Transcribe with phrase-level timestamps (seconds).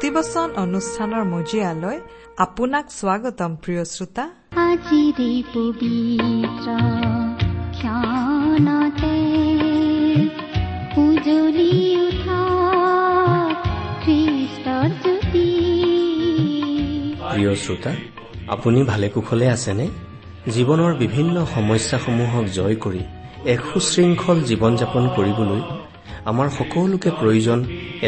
[0.00, 1.98] ভক্তিবচন অনুষ্ঠানৰ মজিয়ালৈ
[2.44, 4.24] আপোনাক স্বাগতম প্ৰিয় শ্ৰোতা।
[4.68, 6.68] আজিৰে পবিত্ৰ
[7.76, 9.16] ক্ষণতে
[11.04, 11.74] উজলি
[12.06, 12.40] উঠা
[14.02, 15.48] খ্ৰীষ্টৰ জ্যোতি।
[17.30, 17.92] প্ৰিয় শ্ৰোতা
[18.54, 19.86] আপুনি ভালে কুশলে আছেনে?
[20.54, 23.02] জীৱনৰ বিভিন্ন সমস্যাসমূহক জয় কৰি
[23.52, 25.60] এক সুশৃংখল জীৱন যাপন কৰিবলৈ
[26.30, 27.58] আমাৰ সকলোকে প্ৰয়োজন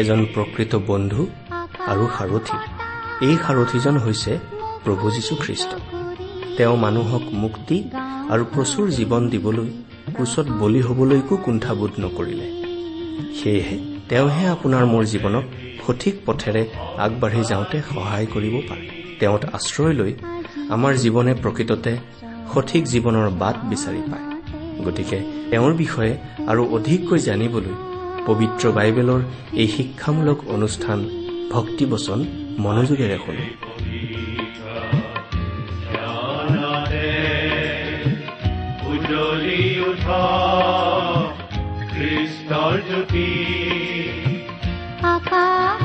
[0.01, 1.21] এজন প্ৰকৃত বন্ধু
[1.87, 2.57] আৰু সাৰথী।
[3.27, 4.39] এই সাৰথীজন হৈছে
[4.83, 5.71] প্ৰভু যীশুখ্ৰীষ্ট।
[6.57, 7.77] তেওঁ মানুহক মুক্তি
[8.29, 9.69] আৰু প্ৰচুৰ জীৱন দিবলৈ
[10.15, 12.47] ক্ৰুচত বলি হবলৈকো কুণ্ঠাবোধ নকৰিলে।
[13.39, 13.77] সেয়েহে
[14.09, 15.45] তেওঁহে আপোনাৰ মোৰ জীৱনক
[15.87, 16.63] সঠিক পথেৰে
[16.97, 18.85] আগবাঢ়ি যাওঁতে সহায় কৰিব পাৰে।
[19.19, 20.13] তেওঁত আশ্ৰয় লৈ
[20.69, 21.97] আমাৰ জীৱনে প্ৰকৃততে
[22.53, 24.25] সঠিক জীৱনৰ বাট বিচাৰি পায়।
[24.85, 25.19] গতিকে
[25.51, 26.13] তেওঁৰ বিষয়ে
[26.47, 27.75] আৰু অধিককৈ জানিবলৈ
[28.25, 29.21] পবিত্ৰ বাইবেলৰ
[29.53, 30.99] এই শিক্ষামূলক অনুষ্ঠান
[31.51, 32.19] ভক্তিবচন
[32.59, 33.45] মনোযোগেৰে শুনো
[41.93, 43.27] খ্ৰীষ্টৰ জ্যোতি
[45.07, 45.82] আকাশ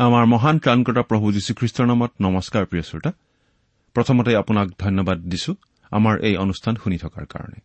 [0.00, 3.12] আমাৰ মহান ত্ৰাণকৰ্তা প্ৰভু যীশুখ্ৰীষ্টৰ নামত নমস্কাৰ প্ৰিয় শ্ৰোতা।
[3.94, 5.54] প্ৰথমতে আপোনাক ধন্যবাদ দিছো
[5.90, 7.60] আমাৰ এই অনুষ্ঠান শুনি থকাৰ কাৰণে।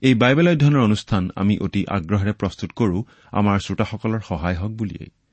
[0.00, 5.23] এই বাইবেল অধ্যয়নৰ অনুষ্ঠান আমি অতি আগ্ৰহেৰে প্ৰস্তুত কৰো আমাৰ শ্ৰোতাসকলৰ সহায় হওক বুলিয়েই।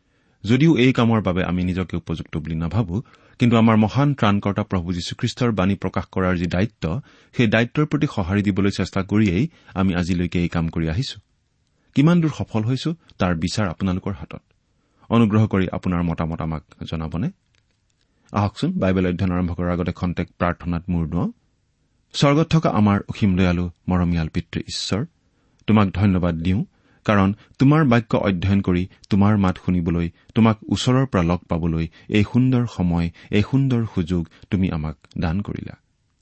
[0.44, 3.04] যদিও এই কামৰ বাবে আমি নিজকে উপযুক্ত বুলি নাভাবো
[3.40, 7.02] কিন্তু আমাৰ মহান ত্ৰাণকৰ্তা প্ৰভু যীশুখ্ৰীষ্টৰ বাণী প্ৰকাশ কৰাৰ যি দায়িত্ব
[7.38, 11.20] সেই দায়িত্বৰ প্ৰতি সঁহাৰি দিবলৈ চেষ্টা কৰিয়েই আমি আজিলৈকে এই কাম কৰি আহিছো।
[11.96, 14.42] কিমান দূৰ সফল হৈছো তাৰ বিচাৰ আপোনালোকৰ হাতত।
[15.10, 17.30] অনুগ্ৰহ কৰি আপোনাৰ মতামত আমাক জনাবনে?
[18.32, 21.32] আহকচোন বাইবেল অধ্যয়ন আৰম্ভ কৰাৰ আগতে খন্তেক প্ৰাৰ্থনাত মূৰ দুৱাওঁ।
[22.14, 25.06] স্বৰ্গত থকা আমাৰ অসীম দয়ালু মৰমীয়াল পিতৃ ঈশ্বৰ
[25.68, 26.66] তোমাক ধন্যবাদ দিওঁ।
[27.06, 27.30] কাৰণ
[27.60, 33.08] তোমাৰ বাক্য অধ্যয়ন কৰি তোমাৰ মাত শুনিবলৈ তোমাক ওচৰৰ পৰা লগ পাবলৈ এই সুন্দৰ সময়
[33.32, 35.76] এই সুন্দৰ সুযোগ তুমি আমাক দান কৰিলা।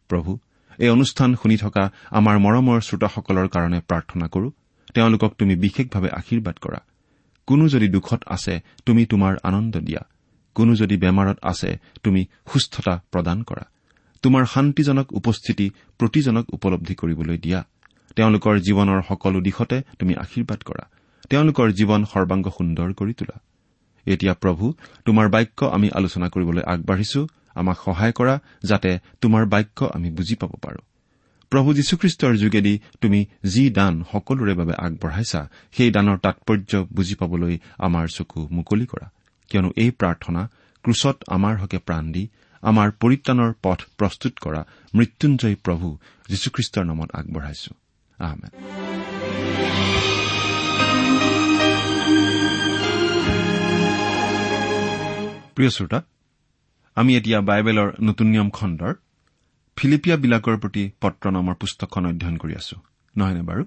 [0.09, 0.31] প্ৰভু
[0.79, 4.49] এই অনুষ্ঠান শুনি থকা আমাৰ মৰমৰ শ্ৰোতাসকলৰ কাৰণে প্ৰাৰ্থনা কৰো।
[4.93, 6.79] তেওঁলোকক তুমি বিশেষভাৱে আশীৰ্বাদ কৰা।
[7.47, 10.01] কোনো যদি দুখত আছে তুমি তোমাৰ আনন্দ দিয়া।
[10.55, 13.65] কোনো যদি বেমাৰত আছে তুমি সুস্থতা প্ৰদান কৰা।
[14.23, 17.63] তোমাৰ শান্তিজনক উপস্থিতি প্ৰতিজনক উপলব্ধি কৰিবলৈ দিয়া।
[18.15, 20.83] তেওঁলোকৰ জীৱনৰ সকলো দিশতে তুমি আশীৰ্বাদ কৰা।
[21.29, 23.37] তেওঁলোকৰ জীৱন সৰ্বাংগ সুন্দৰ কৰি তোলা।
[24.05, 24.73] এতিয়া প্ৰভু
[25.05, 30.51] তোমাৰ বাক্য আমি আলোচনা কৰিবলৈ আগবাঢ়িছো। আমাক সহায় কৰা যাতে তোমাৰ বাক্য আমি বুজি পাব
[30.61, 30.81] পাৰো।
[31.49, 38.07] প্ৰভু যীশুখ্ৰীষ্টৰ যোগেদি তুমি যি দান সকলোৰে বাবে আগবঢ়াইছা সেই দানৰ তাৎপৰ্য বুজি পাবলৈ আমাৰ
[38.07, 39.11] চকু মুকলি কৰা।
[39.49, 40.49] কিয়নো এই প্ৰাৰ্থনা
[40.83, 42.27] ক্ৰুচত আমাৰ হকে প্ৰাণ দি
[42.61, 44.65] আমাৰ পৰিত্ৰাণৰ পথ প্ৰস্তুত কৰা
[44.95, 45.97] মৃত্যুঞ্জয়ী প্ৰভু
[46.29, 47.88] যীশুখ্ৰীষ্টৰ নামত আগবঢ়াইছো।
[48.19, 48.51] আহমেদ
[55.55, 55.99] প্ৰিয় শ্ৰোতা
[56.95, 58.93] আমি এতিয়া বাইবেলৰ নতুন নিয়ম খণ্ডৰ
[59.77, 62.75] ফিলিপিয়াবিলাকৰ প্ৰতি পত্ৰ নামৰ পুস্তকখন অধ্যয়ন কৰি আছো।
[63.17, 63.63] নহয়নে বাৰু?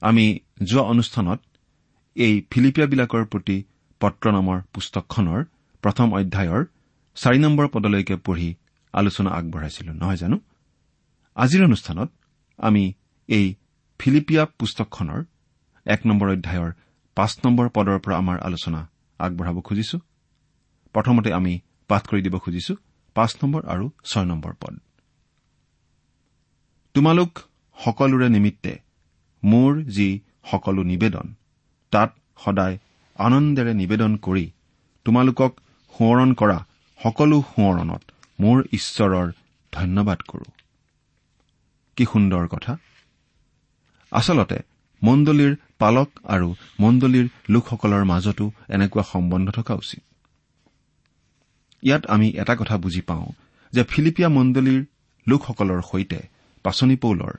[0.00, 1.40] আমি যোৱা অনুষ্ঠানত
[2.16, 3.64] এই ফিলিপিয়াবিলাকৰ প্ৰতি
[4.00, 5.44] পত্ৰ নামৰ পুস্তকখনৰ
[5.82, 6.64] প্ৰথম অধ্যায়ৰ
[7.14, 8.54] চাৰি নম্বৰ পদলৈকে পঢ়ি
[8.92, 10.40] আলোচনা আগবঢ়াইছিলো নহয় জানো?
[11.34, 12.10] আজিৰ অনুষ্ঠানত
[12.58, 12.92] আমি
[13.28, 13.46] এই
[14.00, 15.20] ফিলিপিয়া পুস্তকখনৰ
[15.86, 16.70] এক নম্বৰ অধ্যায়ৰ
[17.16, 18.80] পাঁচ নম্বৰ পদৰ পৰা আমাৰ আলোচনা
[19.20, 19.98] আগবঢ়াব খুজিছো।
[20.94, 21.52] প্ৰথমতে আমি
[21.90, 22.74] পাঠ কৰি দিব খুজিছো
[23.16, 24.74] পাঁচ নম্বৰ আৰু ছয় নম্বৰ পদ।
[26.94, 27.30] তোমালোক
[27.78, 28.72] সকলোৰে নিমিত্তে
[29.42, 30.08] মোৰ যি
[30.50, 31.26] সকলো নিবেদন
[31.92, 32.10] তাত
[32.44, 32.76] সদায়
[33.16, 34.44] আনন্দেৰে নিবেদন কৰি
[35.06, 35.52] তোমালোকক
[35.94, 36.58] সোঁৱৰণ কৰা
[37.00, 38.02] সকলো সোঁৱৰণত
[38.38, 39.28] মোৰ ঈশ্বৰৰ
[39.72, 40.46] ধন্যবাদ কৰো।
[41.96, 42.72] কি সুন্দৰ কথা!
[44.12, 44.58] আচলতে
[45.02, 50.02] মণ্ডলীৰ পালক আৰু মণ্ডলীৰ লোকসকলৰ মাজতো এনেকুৱা সম্বন্ধ থকা উচিত।
[51.82, 53.26] ইয়াত আমি এটা কথা বুজি পাওঁ
[53.72, 54.86] যে ফিলিপিয়া মণ্ডলীৰ
[55.28, 56.20] লোকসকলৰ সৈতে
[56.62, 57.32] পাচনি পৌলৰ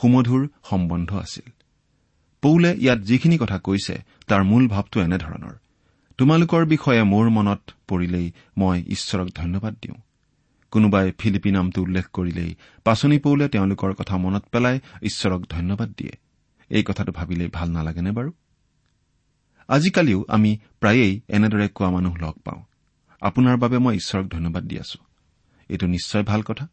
[0.00, 1.50] সুমধুৰ সম্বন্ধ আছিল।
[2.42, 5.54] পৌলে ইয়াত যিখিনি কথা কৈছে তাৰ মূল ভাৱটো এনেধৰণৰ।
[6.18, 9.94] তোমালোকৰ বিষয়ে মোৰ মনত পৰিলেই মই ঈশ্বৰক ধন্যবাদ দিওঁ।
[10.70, 16.12] কোনোবাই ফিলিপি নামটো উল্লেখ কৰিলেই পাচনি পৌলে তেওঁলোকৰ কথা মনত পেলাই ঈশ্বৰক ধন্যবাদ দিয়ে।
[16.68, 18.32] এই কথাটো ভাবিলেই ভাল নালাগেনে বাৰু?
[19.68, 22.62] আজিকালিও আমি প্ৰায়েই এনেদৰে কোৱা মানুহ লগ পাওঁ।
[23.20, 24.98] আপোনাৰ বাবে মই ঈশ্বৰক ধন্যবাদ দি আছো।
[25.68, 26.68] এইটো নিশ্চয় ভাল কথা।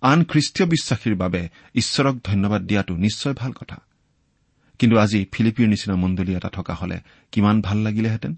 [0.00, 3.82] আন খ্ৰীষ্টীয় বিশ্বাসীৰ বাবে ঈশ্বৰক ধন্যবাদ দিয়াটো নিশ্চয় ভাল কথা।
[4.78, 7.00] কিন্তু আজি ফিলিপিৰ নিচিনা মণ্ডলী এটা থকা হলে
[7.32, 8.36] কিমান ভাল লাগিলেহেঁতেন।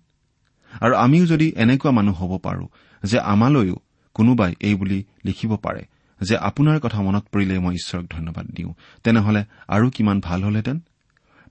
[0.80, 2.68] আৰু আমিও যদি এনেকুৱা মানুহ হ'ব পাৰো
[3.02, 3.76] যে আমালৈও
[4.14, 5.82] কোনোবাই এই বুলি লিখিব পাৰে
[6.20, 8.74] যে আপোনাৰ কথা মনত পৰিলে মই ঈশ্বৰক ধন্যবাদ দিওঁ।
[9.04, 10.80] তেনেহলে আৰু কিমান ভাল হলহেঁতেন?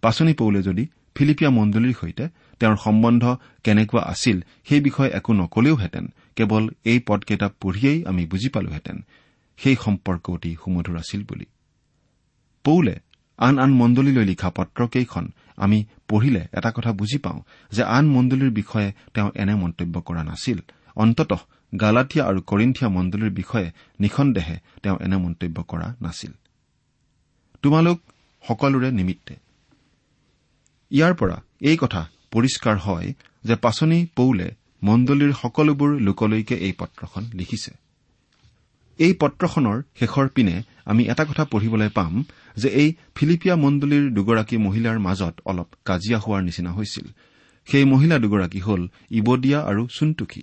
[0.01, 2.27] পাচনি পৌলে যদি ফিলিপিয়া মণ্ডলীৰ সৈতে
[2.59, 9.05] তেওঁৰ সম্বন্ধ কেনেকুৱা আছিল সেই বিষয়ে একো নকলেওহেঁতেন কেৱল এই পদকেইটা পঢ়িয়েই আমি বুজি পালোহেঁতেন।
[9.57, 11.45] সেই সম্পৰ্ক অতি সুমধুৰ আছিল বুলি।
[12.63, 12.99] পৌলে
[13.37, 18.93] আন আন মণ্ডলীলৈ লিখা পত্ৰকেইখন আমি পঢ়িলে এটা কথা বুজি পাওঁ যে আন মণ্ডলীৰ বিষয়ে
[19.13, 20.59] তেওঁ এনে মন্তব্য কৰা নাছিল।
[20.95, 21.37] অন্ততঃ
[21.79, 26.31] গালাটীয়া আৰু কৰিন্ঠিয়া মণ্ডলীৰ বিষয়ে নিঃসন্দেহে তেওঁ এনে মন্তব্য কৰা নাছিল।
[27.63, 27.97] তোমালোক
[28.43, 29.33] সকলোৰে নিমিত্তে।
[30.91, 34.47] ইয়াৰ পৰা এই কথা পৰিষ্কাৰ হয় যে পাচনি পৌলে
[34.83, 37.71] মণ্ডলীৰ সকলোবোৰ লোকলৈকে এই পত্ৰখন লিখিছে।
[38.99, 40.55] এই পত্ৰখনৰ শেষৰ পিনে
[40.85, 42.13] আমি এটা কথা পঢ়িবলৈ পাম
[42.57, 47.05] যে এই ফিলিপিয়া মণ্ডলীৰ দুগৰাকী মহিলাৰ মাজত অলপ কাজিয়া হোৱাৰ নিচিনা হৈছিল।
[47.67, 48.81] সেই মহিলা দুগৰাকী হল
[49.11, 50.41] ইবদিয়া আৰু চুনটুখী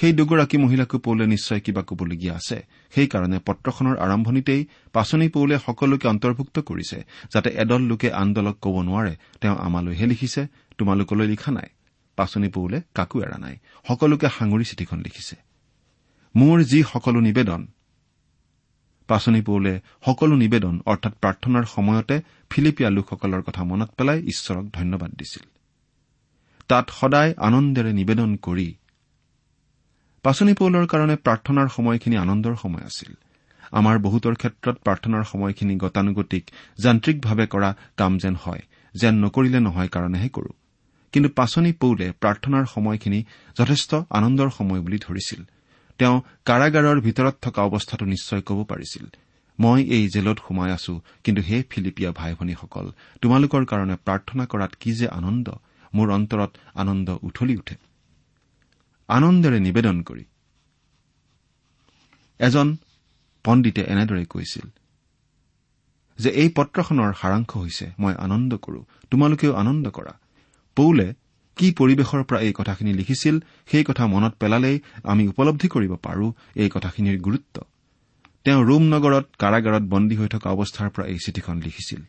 [0.00, 6.58] সেই দুগৰাকী মহিলাকো পৌলে নিশ্চয় কিবা কবলগীয়া আছে। সেইকাৰণে পত্ৰখনৰ আৰম্ভণিতেই পাচনি পৌলে সকলোকে অন্তৰ্ভুক্ত
[6.58, 6.98] কৰিছে
[7.34, 10.46] যাতে এদল লোকে আন দলক কব নোৱাৰে। তেওঁ আমালৈহে লিখিছে
[10.78, 11.68] তোমালোকলৈ লিখা নাই।
[12.16, 13.56] পাচনি পৌলে কাকো এৰা নাই
[13.88, 15.36] সকলোকে সাঙুৰি চিঠিখন লিখিছে।
[16.36, 17.66] মোৰ যি সকলো নিবেদন
[19.06, 22.20] পাচনি পৌলে সকলো নিবেদন অৰ্থাৎ প্ৰাৰ্থনাৰ সময়তে
[22.50, 25.44] ফিলিপিয়া লোকসকলৰ কথা মনত পেলাই ঈশ্বৰক ধন্যবাদ দিছিল।
[26.68, 28.74] তাত সদায় আনন্দেৰে নিবেদন কৰি
[30.24, 33.10] পাচনি পৌলৰ কাৰণে প্ৰাৰ্থনাৰ সময়খিনি আনন্দৰ সময় আছিল।
[33.72, 36.44] আমাৰ বহুতৰ ক্ষেত্ৰত প্ৰাৰ্থনাৰ সময়খিনি গতানুগতিক
[36.78, 38.62] যান্ত্ৰিকভাৱে কৰা কাম যেন হয়
[38.94, 40.52] যেন নকৰিলে নহয় কাৰণেহে কৰো।
[41.12, 43.20] কিন্তু পাচনি পৌলে প্ৰাৰ্থনাৰ সময়খিনি
[43.58, 45.40] যথেষ্ট আনন্দৰ সময় বুলি ধৰিছিল।
[45.98, 49.04] তেওঁ কাৰাগাৰৰ ভিতৰত থকা অৱস্থাটো নিশ্চয় ক'ব পাৰিছিল।
[49.58, 52.86] মই এই জেলত সোমাই আছো কিন্তু হে ফিলিপিয়া ভাই ভনীসকল
[53.22, 55.46] তোমালোকৰ কাৰণে প্ৰাৰ্থনা কৰাত কি যে আনন্দ
[55.94, 57.89] মোৰ অন্তৰত আনন্দ উঠলি উঠে।
[59.16, 60.24] আনন্দেৰে নিবেদন কৰি।
[62.40, 62.68] এজন
[63.44, 64.66] পণ্ডিতে এনেদৰে কৈছিল
[66.18, 68.80] যে এই পত্ৰখনৰ সাৰাংশ হৈছে মই আনন্দ কৰো
[69.10, 70.12] তোমালোকেও আনন্দ কৰা।
[70.76, 71.06] পৌলে
[71.58, 73.36] কি পৰিৱেশৰ পৰা এই কথাখিনি লিখিছিল
[73.70, 76.26] সেই কথা মনত পেলালেই আমি উপলব্ধি কৰিব পাৰো
[76.62, 77.56] এই কথাখিনিৰ গুৰুত্ব।
[78.44, 82.00] তেওঁ ৰোম নগৰত কাৰাগাৰত বন্দী হৈ থকা অৱস্থাৰ পৰা এই চিঠিখন লিখিছিল।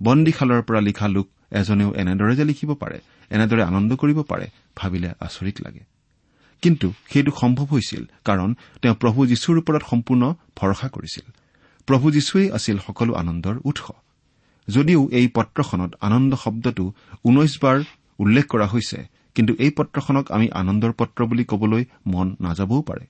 [0.00, 1.26] বন্দীশালৰ পৰা লিখা লোক
[1.60, 2.98] এজনেও এনেদৰে যে লিখিব পাৰে
[3.30, 4.46] এনেদৰে আনন্দ কৰিব পাৰে
[4.78, 5.82] ভাবিলে আচৰিত লাগে।
[6.64, 8.48] কিন্তু সেইটো সম্ভৱ হৈছিল কাৰণ
[8.82, 10.22] তেওঁ প্ৰভু যীশুৰ ওপৰত সম্পূৰ্ণ
[10.58, 11.26] ভৰসা কৰিছিল।
[11.88, 13.86] প্ৰভু যীশুৱেই আছিল সকলো আনন্দৰ উৎস।
[14.68, 16.84] যদিও এই পত্ৰখনত আনন্দ শব্দটো
[17.24, 17.78] ঊনৈশ বাৰ
[18.18, 18.98] উল্লেখ কৰা হৈছে
[19.36, 21.82] কিন্তু এই পত্ৰখনক আমি আনন্দৰ পত্ৰ বুলি কবলৈ
[22.12, 23.04] মন নাযাবও পাৰে।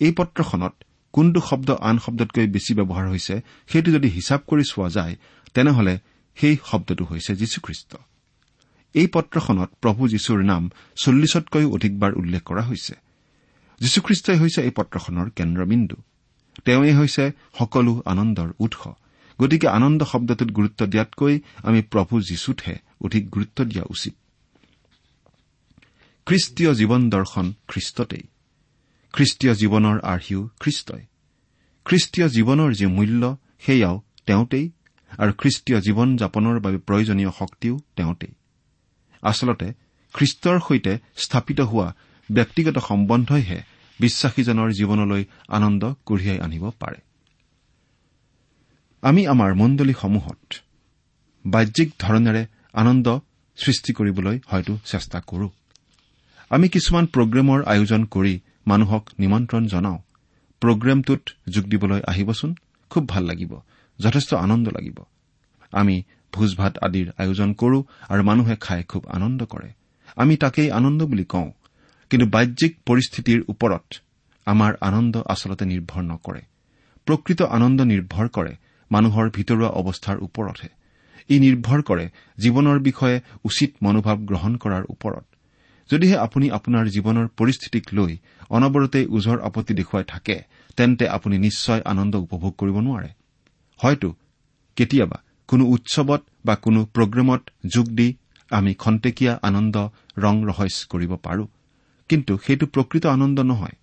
[0.00, 0.74] এই পত্ৰখনত
[1.14, 3.34] কোনটো শব্দ আন শব্দতকৈ বেছি ব্যৱহাৰ হৈছে
[3.70, 5.14] সেইটো যদি হিচাপ কৰি চোৱা যায়
[5.54, 5.94] তেনেহলে
[6.36, 7.92] সেই শব্দটো হৈছে যীশুখ্ৰীষ্ট।
[8.96, 12.94] এই পত্ৰখনত প্ৰভু যীশুৰ নাম চল্লিছতকৈও অধিকবাৰ উল্লেখ কৰা হৈছে।
[13.80, 15.96] যীশুখ্ৰীষ্টই হৈছে এই পত্ৰখনৰ কেন্দ্ৰবিন্দু।
[16.64, 18.88] তেওঁৱেই হৈছে সকলো আনন্দৰ উৎস।
[19.40, 24.14] গতিকে আনন্দ শব্দটোত গুৰুত্ব দিয়াতকৈ আমি প্ৰভু যীশুতহে অধিক গুৰুত্ব দিয়া উচিত।
[26.26, 28.22] খ্ৰীষ্টীয় জীৱন দৰ্শন খ্ৰীষ্টতেই।
[29.12, 31.06] খ্ৰীষ্টীয় জীৱনৰ আৰ্হিও খ্ৰীষ্টই।
[31.84, 34.70] খ্ৰীষ্টীয় জীৱনৰ যি মূল্য সেয়াও তেওঁতেই।
[35.18, 38.34] আৰু খ্ৰীষ্টীয় জীৱন যাপনৰ বাবে প্ৰয়োজনীয় শক্তিও তেওঁতেই।
[39.22, 39.72] আচলতে
[40.12, 41.94] খ্ৰীষ্টৰ সৈতে স্থাপিত হোৱা
[42.32, 43.62] ব্যক্তিগত সম্বন্ধইহে
[44.00, 46.96] বিশ্বাসীজনৰ জীৱনলৈ আনন্দ কঢ়িয়াই আনিব পাৰে।
[49.02, 50.54] আমি আমাৰ মণ্ডলীসমূহত
[51.46, 53.18] বাহ্যিক ধৰণেৰে আনন্দ
[53.56, 55.50] সৃষ্টি কৰিবলৈ হয়তো চেষ্টা কৰো।
[56.50, 59.98] আমি কিছুমান প্ৰগ্ৰেমৰ আয়োজন কৰি মানুহক নিমন্ত্ৰণ জনাওঁ।
[60.60, 62.54] প্ৰগ্ৰেমটোত যোগ দিবলৈ আহিবচোন।
[62.90, 63.60] খুব ভাল লাগিব।
[64.00, 65.00] যথেষ্ট আনন্দ লাগিব।
[65.72, 66.02] আমি
[66.32, 67.78] ভোজ ভাত আদিৰ আয়োজন কৰো
[68.08, 69.70] আৰু মানুহে খাই খুব আনন্দ কৰে।
[70.16, 71.50] আমি তাকেই আনন্দ বুলি কওঁ।
[72.10, 73.86] কিন্তু বাহ্যিক পৰিস্থিতিৰ ওপৰত
[74.46, 76.42] আমাৰ আনন্দ আচলতে নিৰ্ভৰ নকৰে।
[77.06, 78.56] প্ৰকৃত আনন্দ নিৰ্ভৰ কৰে
[78.90, 80.68] মানুহৰ ভিতৰুৱা অৱস্থাৰ ওপৰতহে।
[81.30, 85.24] ই নিৰ্ভৰ কৰে জীৱনৰ বিষয়ে উচিত মনোভাৱ গ্ৰহণ কৰাৰ ওপৰত।
[85.90, 88.16] যদিহে আপুনি আপোনাৰ জীৱনৰ পৰিস্থিতিক লৈ
[88.50, 90.36] অনবৰতে ওজৰ আপত্তি দেখুৱাই থাকে
[90.76, 93.10] তেন্তে আপুনি নিশ্চয় আনন্দ উপভোগ কৰিব নোৱাৰে।
[93.80, 94.08] হয়তো
[94.76, 95.18] কেতিয়াবা
[95.48, 98.08] কোনো উৎসৱত বা কোনো প্ৰগ্ৰেমত যোগ দি
[98.50, 99.76] আমি খন্তেকীয়া আনন্দ
[100.18, 101.44] ৰং ৰহস্য কৰিব পাৰো।
[102.10, 103.76] কিন্তু সেইটো প্ৰকৃত আনন্দ নহয়।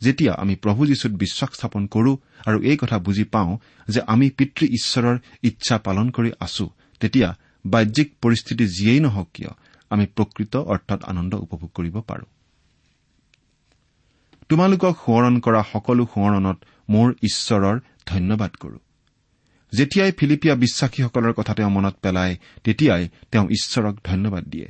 [0.00, 2.12] যেতিয়া আমি প্ৰভু যীশুত বিশ্বাস স্থাপন কৰো
[2.46, 6.66] আৰু এই কথা বুজি পাওঁ যে আমি পিতৃ ঈশ্বৰৰ ইচ্ছা পালন কৰি আছো
[7.00, 7.28] তেতিয়া
[7.66, 9.50] বাহ্যিক পৰিস্থিতি যিয়েই নহওক কিয়
[9.90, 12.26] আমি প্ৰকৃত অৰ্থত আনন্দ উপভোগ কৰিব পাৰো।
[14.48, 17.76] তোমালোকক সোঁৱৰণ কৰা সকলো সোঁৱৰণত মোৰ ঈশ্বৰৰ
[18.06, 18.78] ধন্যবাদ কৰো।
[19.72, 24.68] যেতিয়াই ফিলিপিয়া বিশ্বাসীসকলৰ কথা তেওঁ মনত পেলায় তেতিয়াই তেওঁ ঈশ্বৰক ধন্যবাদ দিয়ে।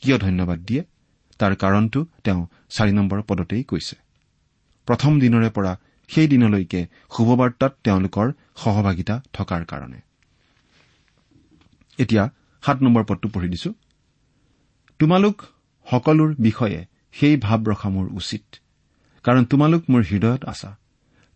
[0.00, 0.84] কিয় ধন্যবাদ দিয়ে?
[1.38, 3.96] তাৰ কাৰণটো তেওঁ চাৰি নম্বৰ পদতেই কৈছে।
[4.86, 5.78] প্ৰথম দিনৰে পৰা
[6.08, 10.00] সেই দিনলৈকে শুভবাৰ্তাত তেওঁলোকৰ সহভাগিতা থকাৰ কাৰণে।
[14.98, 15.42] তোমালোক
[15.90, 18.42] সকলোৰ বিষয়ে সেই ভাৱ ৰখা মোৰ উচিত
[19.22, 20.78] কাৰণ তোমালোক মোৰ হৃদয়ত আছা।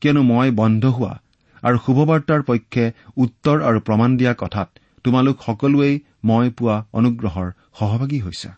[0.01, 1.22] কিয়নো মই বন্ধ হোৱা
[1.63, 2.85] আৰু শুভবাৰ্তাৰ পক্ষে
[3.17, 4.69] উত্তৰ আৰু প্ৰমাণ দিয়া কথাত
[5.05, 8.51] তোমালোক সকলোৱেই মই পোৱা অনুগ্ৰহৰ সহভাগী হৈছা।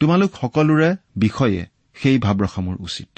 [0.00, 3.10] তোমালোক সকলোৰে বিষয়ে সেই ভাৱ ৰখা মোৰ উচিত।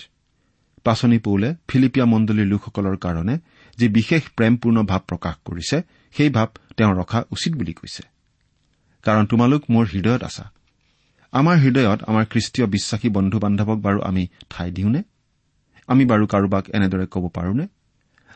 [0.85, 3.39] পাচনি পৌলে ফিলিপিয়া মণ্ডলীৰ লোকসকলৰ কাৰণে
[3.79, 5.77] যি বিশেষ প্ৰেমপূৰ্ণ ভাৱ প্ৰকাশ কৰিছে
[6.15, 8.03] সেই ভাৱ তেওঁ ৰখা উচিত বুলি কৈছে।
[9.05, 10.45] কাৰণ তোমালোক মোৰ হৃদয়ত আছা।
[11.33, 15.03] আমাৰ হৃদয়ত আমাৰ খ্ৰীষ্টীয় বিশ্বাসী বন্ধু বান্ধৱক বাৰু আমি ঠাই দিওঁনে?
[15.87, 17.67] আমি বাৰু কাৰোবাক এনেদৰে ক'ব পাৰোনে?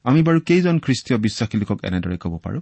[0.04, 2.60] আমি বাৰু কেইজন খ্ৰীষ্টীয় বিশ্বাসী লোকক এনেদৰে ক'ব পাৰো?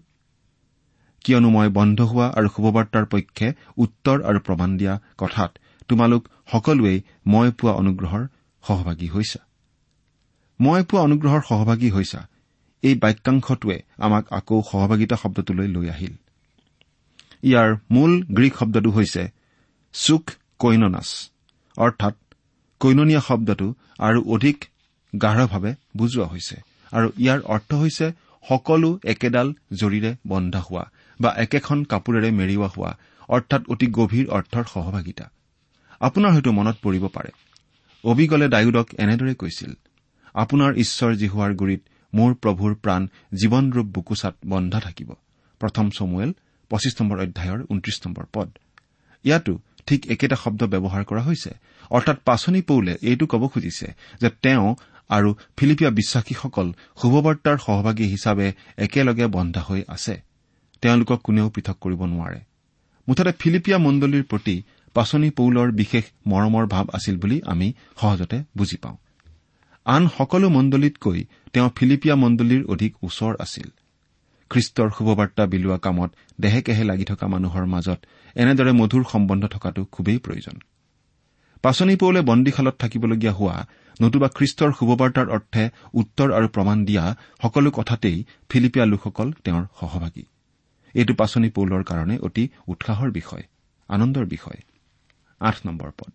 [1.25, 5.51] কিয়নো মই বন্ধ হোৱা আৰু শুভবাৰ্তাৰ পক্ষে উত্তৰ আৰু প্ৰমাণ দিয়া কথাত
[5.89, 8.27] তোমালোক সকলোৱেই মই পোৱা অনুগ্ৰহৰ
[8.65, 9.41] সহভাগী হৈছা।
[10.61, 12.29] মই পোৱা অনুগ্ৰহৰ সহভাগী হৈছা।
[12.83, 16.15] এই বাক্যাংশটোৱে আমাক আকৌ সহভাগিতা শব্দটোলৈ লৈ আহিল।
[17.43, 19.29] ইয়াৰ মূল গ্ৰীক শব্দটো হৈছে
[19.93, 21.09] চুক কৈননাছ
[21.77, 22.15] অৰ্থাৎ
[22.81, 24.65] কৈননীয়া শব্দটো আৰু অধিক
[25.23, 26.57] গাঢ়ভাৱে বুজোৱা হৈছে।
[26.97, 28.07] আৰু ইয়াৰ অৰ্থ হৈছে
[28.45, 29.49] সকলো একেডাল
[29.81, 30.85] জৰীৰে বন্ধা হোৱা
[31.21, 32.93] বা একেখন কাপোৰেৰে মেৰিওৱা হোৱা
[33.29, 35.25] অৰ্থাৎ অতি গভীৰ অৰ্থৰ সহভাগিতা।
[36.01, 37.31] আপোনাৰ হয়তো মনত পৰিব পাৰে
[38.05, 39.71] অবিগলে ডায়ুদক এনেদৰে কৈছিল
[40.35, 43.03] আপোনাৰ ঈশ্বৰ জিহুৱাৰ গুৰিত মোৰ প্ৰভুৰ প্ৰাণ
[43.41, 45.11] জীৱনৰূপ বুকুচাত বন্ধা থাকিব।
[45.61, 46.31] প্ৰথম চমুৱেল
[46.71, 48.49] পঁচিছ নম্বৰ অধ্যায়ৰ ঊনত্ৰিশ নম্বৰ পদ।
[49.25, 49.53] ইয়াতো
[49.87, 51.51] ঠিক একেটা শব্দ ব্যৱহাৰ কৰা হৈছে
[51.91, 53.89] অৰ্থাৎ পাচনি পৌলে এইটো ক'ব খুজিছে
[54.21, 54.69] যে তেওঁ
[55.11, 56.73] আৰু ফিলিপিয়া বিশ্বাসীসকল
[57.03, 60.23] শুভবাৰ্তাৰ সহভাগী হিচাপে একেলগে বন্ধা হৈ আছে।
[60.81, 62.41] তেওঁলোকক কোনেও পৃথক কৰিব নোৱাৰে।
[63.09, 64.63] মুঠতে ফিলিপিয়া মণ্ডলীৰ প্ৰতি
[64.95, 68.97] পাচনি পৌলৰ বিশেষ মৰমৰ ভাৱ আছিল বুলি আমি সহজতে বুজি পাওঁ।
[69.85, 73.69] আন সকলো মণ্ডলীতকৈ তেওঁ ফিলিপিয়া মণ্ডলীৰ অধিক ওচৰ আছিল।
[74.51, 76.11] খ্ৰীষ্টৰ শুভবাৰ্তা বিলোৱা কামত
[76.41, 77.99] দেহেকেহে লাগি থকা মানুহৰ মাজত
[78.35, 80.57] এনেদৰে মধুৰ সম্বন্ধ থকাটো খুবেই প্ৰয়োজন।
[81.63, 83.67] পাচনি পৌলে বন্দীশালত থাকিবলগীয়া হোৱা
[84.03, 90.23] নতুবা খ্ৰীষ্টৰ শুভবাৰ্তাৰ অৰ্থে উত্তৰ আৰু প্ৰমাণ দিয়া সকলো কথাতেই ফিলিপিয়া লোকসকল তেওঁৰ সহভাগী।
[90.95, 93.43] এইটো পাচনি পৌলৰ কাৰণে অতি উৎসাহৰ বিষয়
[93.89, 94.63] আনন্দৰ বিষয়।
[95.99, 96.13] পদ।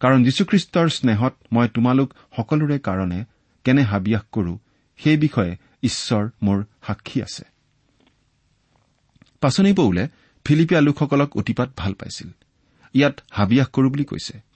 [0.00, 3.24] কাৰণ যীশুখ্ৰীষ্টৰ স্নেহত মই তোমালোক সকলোৰে কাৰণে
[3.64, 4.58] কেনে হাবিয়াস কৰো
[4.96, 7.44] সেই বিষয়ে ঈশ্বৰ মোৰ সাক্ষী আছে।
[9.40, 10.08] পাচনি পৌলে
[10.44, 12.28] ফিলিপিয়া লোকসকলক অতিপাত ভাল পাইছিল।
[12.92, 14.53] ইয়াত হাবিয়াস কৰো বুলি কৈছে।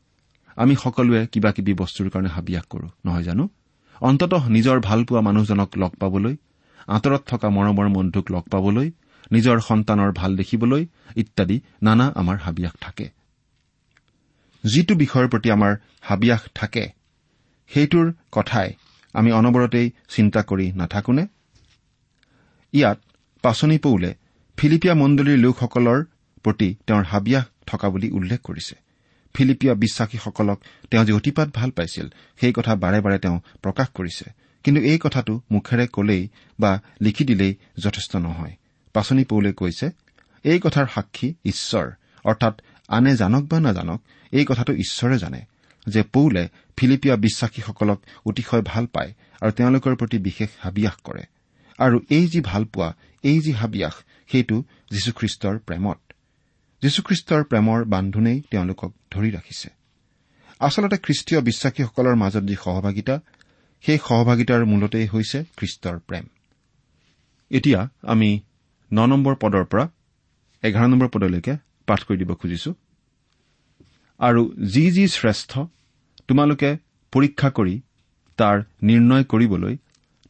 [0.58, 3.44] আমি সকলোৱে কিবা কিবি বস্তুৰ কাৰণে হাবিয়াস কৰো নহয় জানো?
[4.00, 6.34] অন্ততঃ নিজৰ ভালপোৱা মানুহজনক লগ পাবলৈ
[6.88, 8.88] আঁতৰত থকা মৰমৰ বন্ধুক লগ পাবলৈ
[9.32, 10.82] নিজৰ সন্তানৰ ভাল দেখিবলৈ
[11.16, 13.06] ইত্যাদি নানা আমাৰ হাবিয়াস থাকে।
[14.64, 16.84] যিটো বিষয়ৰ প্ৰতি আমাৰ হাবিয়াস থাকে
[17.70, 18.68] সেইটোৰ কথাই
[19.14, 21.24] আমি অনবৰতেই চিন্তা কৰি নাথাকোনে?
[22.74, 22.98] ইয়াত
[23.44, 24.10] পাচনি পৌলে
[24.58, 25.98] ফিলিপিয়া মণ্ডলীৰ লোকসকলৰ
[26.44, 28.87] প্ৰতি তেওঁৰ হাবিয়াস থকা বুলি উল্লেখ কৰিছে।
[29.34, 32.08] ফিলিপিয়া বিশ্বাসীসকলক তেওঁ যে অতিপাত ভাল পাইছিল
[32.40, 34.30] সেই কথা বাৰে বাৰে তেওঁ প্ৰকাশ কৰিছে।
[34.64, 36.28] কিন্তু এই কথাটো মুখেৰে কলেই
[36.60, 38.56] বা লিখি দিলেই যথেষ্ট নহয়।
[38.92, 39.90] পাচনি পৌলে কৈছে
[40.44, 41.90] এই কথাৰ সাক্ষী ঈশ্বৰ
[42.24, 45.40] অৰ্থাৎ আনে জানক বা নাজানক এই কথাটো ঈশ্বৰে জানে
[45.88, 51.22] যে পৌলে ফিলিপিয়া বিশ্বাসীসকলক অতিশয় ভাল পায় আৰু তেওঁলোকৰ প্ৰতি বিশেষ হাবিয়াস কৰে।
[51.78, 53.92] আৰু এই যি ভালপোৱা এই যি হাবিয়াস
[54.32, 56.07] সেইটো যীশুখ্ৰীষ্টৰ প্ৰেমত।
[56.82, 59.68] যীশুখ্ৰীষ্টৰ প্ৰেমৰ বান্ধোনেই তেওঁলোকক ধৰি ৰাখিছে।
[60.60, 63.14] আচলতে খ্ৰীষ্টীয় বিশ্বাসীসকলৰ মাজত যি সহভাগিতা
[63.84, 66.24] সেই সহভাগিতাৰ মূলতেই হৈছে খ্ৰীষ্টৰ প্ৰেম।
[67.50, 68.40] এতিয়া আমি
[68.92, 69.84] ন নম্বৰ পদৰ পৰা
[70.62, 71.56] এঘাৰ নম্বৰ পদলৈকে
[71.86, 72.74] পাঠ কৰি দিব খুজিছো।
[74.18, 75.58] আৰু যি যি শ্ৰেষ্ঠ
[76.28, 76.70] তোমালোকে
[77.12, 77.80] পৰীক্ষা কৰি
[78.38, 79.76] তাৰ নিৰ্ণয় কৰিবলৈ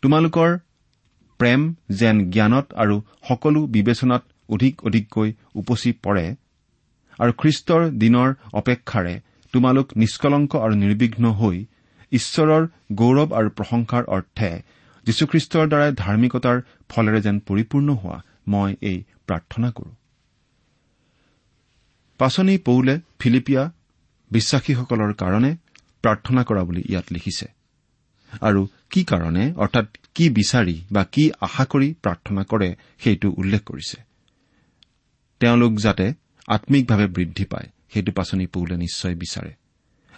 [0.03, 0.59] তোমালোকৰ
[1.41, 6.27] প্ৰেম যেন জ্ঞানত আৰু সকলো বিবেচনাত অধিক অধিককৈ উপচি পৰে
[7.19, 9.15] আৰু খ্ৰীষ্টৰ দিনৰ অপেক্ষাৰে
[9.55, 11.57] তোমালোক নিষ্কলংক আৰু নিৰ্বিঘ্ন হৈ
[12.13, 12.63] ঈশ্বৰৰ
[12.93, 14.51] গৌৰৱ আৰু প্ৰশংসাৰ অৰ্থে
[15.07, 16.57] যীশুখ্ৰীষ্টৰ দ্বাৰাই ধাৰ্মিকতাৰ
[16.89, 19.91] ফলেৰে যেন পৰিপূৰ্ণ হোৱা মই এই প্ৰাৰ্থনা কৰো।
[22.21, 23.63] পাচনি পৌলে ফিলিপিয়া
[24.31, 25.51] বিশ্বাসীসকলৰ কাৰণে
[26.03, 27.47] প্ৰাৰ্থনা কৰা বুলি ইয়াত লিখিছে।
[28.43, 34.08] আৰু কি কাৰণে অৰ্থাৎ কি বিচাৰি বা কি আশা কৰি প্ৰাৰ্থনা কৰে সেইটো উল্লেখ কৰিছে।
[35.41, 36.07] তেওঁলোক যাতে
[36.49, 39.53] আম্মিকভাৱে বৃদ্ধি পায় সেইটো পাচনি পৌলে নিশ্চয় বিচাৰে।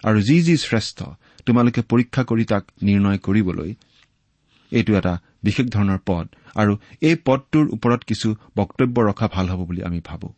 [0.04, 0.98] আৰু যি যি শ্ৰেষ্ঠ
[1.46, 3.70] তোমালোকে পৰীক্ষা কৰি তাক নিৰ্ণয় কৰিবলৈ
[4.72, 9.82] এইটো এটা বিশেষ ধৰণৰ পদ আৰু এই পদটোৰ ওপৰত কিছু বক্তব্য ৰখা ভাল হ'ব বুলি
[9.82, 10.28] আমি ভাবো।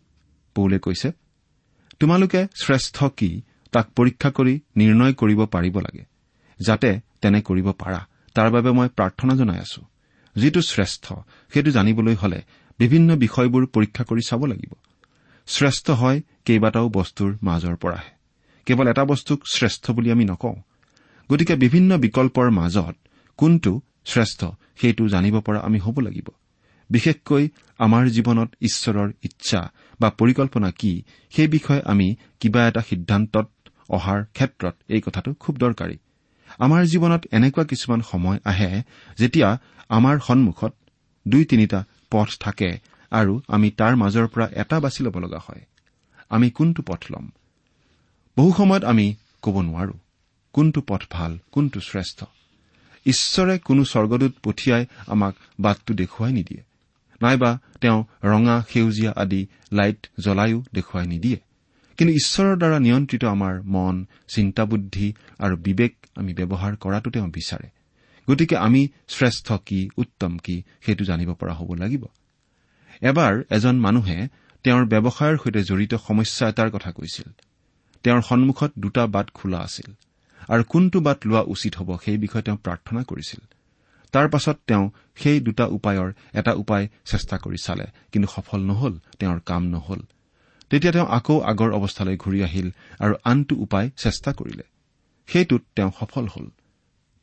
[0.55, 1.09] পৌলে কৈছে
[2.01, 3.31] তোমালোকে শ্ৰেষ্ঠ কি
[3.73, 6.05] তাক পৰীক্ষা কৰি নিৰ্ণয় কৰিব পাৰিব লাগে
[6.61, 8.01] যাতে তেনে কৰিব পাৰা।
[8.35, 9.83] তাৰ বাবে মই প্ৰাৰ্থনা জনাই আছো।
[10.37, 11.13] যিটো শ্ৰেষ্ঠ
[11.53, 12.39] সেইটো জানিবলৈ হলে
[12.79, 14.73] বিভিন্ন বিষয়বোৰ পৰীক্ষা কৰি চাব লাগিব।
[15.47, 18.11] শ্ৰেষ্ঠ হয় কেইবাটাও বস্তুৰ মাজৰ পৰাহে।
[18.67, 20.55] কেৱল এটা বস্তুক শ্ৰেষ্ঠ বুলি আমি নকওঁ।
[21.31, 22.97] গতিকে বিভিন্ন বিকল্পৰ মাজত
[23.37, 24.45] কোনটো শ্ৰেষ্ঠ
[24.77, 26.29] সেইটো জানিব পৰা আমি হ'ব লাগিব।
[26.91, 27.49] বিশেষকৈ
[27.79, 33.51] আমাৰ জীৱনত ঈশ্বৰৰ ইচ্ছা বা পৰিকল্পনা কি সেই বিষয়ে আমি কিবা এটা সিদ্ধান্তত
[33.89, 35.97] অহাৰ ক্ষেত্ৰত এই কথাটো খুব দৰকাৰী।
[36.59, 38.83] আমাৰ জীৱনত এনেকুৱা কিছুমান সময় আহে
[39.19, 40.75] যেতিয়া আমাৰ সন্মুখত
[41.29, 42.71] দুই তিনিটা পথ থাকে
[43.11, 45.63] আৰু আমি তাৰ মাজৰ পৰা এটা বাছি ল'ব লগা হয়।
[46.31, 47.27] আমি কোনটো পথ ল'ম?
[48.39, 49.07] বহু সময়ত আমি
[49.43, 49.97] ক'ব নোৱাৰো
[50.53, 52.19] কোনটো পথ ভাল কোনটো শ্ৰেষ্ঠ।
[53.07, 56.63] ঈশ্বৰে কোনো স্বৰ্গদূত পঠিয়াই আমাক বাটটো দেখুৱাই নিদিয়ে।
[57.23, 57.51] নাইবা
[57.81, 59.41] তেওঁ ৰঙা সেউজীয়া আদি
[59.73, 61.39] লাইট জ্বলায়ো দেখুৱাই নিদিয়ে।
[61.97, 63.97] কিন্তু ঈশ্বৰৰ দ্বাৰা নিয়ন্ত্ৰিত আমাৰ মন
[64.29, 67.69] চিন্তাবুদ্ধি আৰু বিবেক আমি ব্যৱহাৰ কৰাটো তেওঁ বিচাৰে।
[68.31, 72.05] গতিকে আমি শ্ৰেষ্ঠ কি উত্তম কি সেইটো জানিব পৰা হ'ব লাগিব।
[73.03, 74.29] এবাৰ এজন মানুহে
[74.65, 77.29] তেওঁৰ ব্যৱসায়ৰ সৈতে জড়িত সমস্যা এটাৰ কথা কৈছিল।
[78.03, 79.95] তেওঁৰ সন্মুখত দুটা বাট খোলা আছিল
[80.49, 83.41] আৰু কোনটো বাট লোৱা উচিত হ'ব সেই বিষয়ে তেওঁ প্ৰাৰ্থনা কৰিছিল।
[84.13, 89.41] তাৰ পাছত তেওঁ সেই দুটা উপায়ৰ এটা উপায় চেষ্টা কৰি চালে কিন্তু সফল নহল তেওঁৰ
[89.41, 90.01] কাম নহল।
[90.71, 94.63] তেতিয়া তেওঁ আকৌ আগৰ অৱস্থালৈ ঘূৰি আহিল আৰু আনটো উপায় চেষ্টা কৰিলে।
[95.27, 96.47] সেইটোত তেওঁ সফল হল।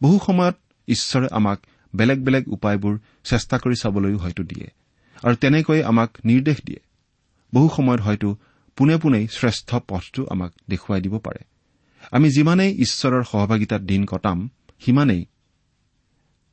[0.03, 0.55] বহু সময়ত
[0.89, 1.59] ঈশ্বৰে আমাক
[1.95, 4.67] বেলেগ বেলেগ উপায়বোৰ চেষ্টা কৰি চাবলৈও হয়তো দিয়ে।
[5.23, 6.81] আৰু তেনেকৈয়ে আমাক নিৰ্দেশ দিয়ে।
[7.53, 8.29] বহু সময়ত হয়তো
[8.75, 11.41] পোনে পোনেই শ্ৰেষ্ঠ পথটো আমাক দেখুৱাই দিব পাৰে।
[12.11, 14.49] আমি যিমানেই ঈশ্বৰৰ সহভাগিতাত দিন কটাম
[14.79, 15.25] সিমানেই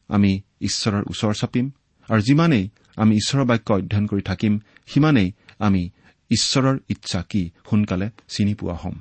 [0.09, 1.71] আমি ঈশ্বৰৰ ওচৰ চাপিম।
[2.11, 5.91] আৰু যিমানেই আমি ঈশ্বৰৰ বাক্য অধ্যয়ন কৰি থাকিম সিমানেই আমি
[6.31, 8.95] ঈশ্বৰৰ ইচ্ছা কি সোনকালে চিনি পোৱা হ'ম।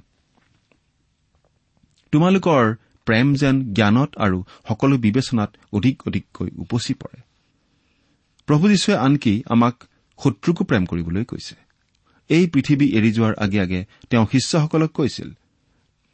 [2.12, 4.38] তোমালোকৰ প্ৰেম যেন জ্ঞানত আৰু
[4.68, 7.18] সকলো বিবেচনাত অধিক অধিককৈ উপচি পৰে।
[8.48, 9.76] প্ৰভু যীশুৱে আনকি আমাক
[10.20, 11.56] শত্ৰুকো প্ৰেম কৰিবলৈ কৈছে।
[12.30, 15.30] এই পৃথিৱী এৰি যোৱাৰ আগে আগে তেওঁ শিষ্যসকলক কৈছিল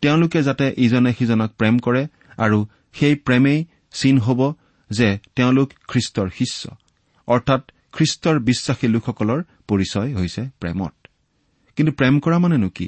[0.02, 3.60] তেওঁলোকে যাতে ইজনে সিজনক প্ৰেম কৰে আৰু সেই প্ৰেমেই
[3.92, 4.54] চিন হ'ব
[4.90, 6.62] যে তেওঁলোক খ্ৰীষ্টৰ শিষ্য
[7.28, 10.94] অৰ্থাৎ খ্ৰীষ্টৰ বিশ্বাসী লোকসকলৰ পৰিচয় হৈছে প্ৰেমত।
[11.76, 12.88] কিন্তু প্ৰেম কৰা মানেনো কি?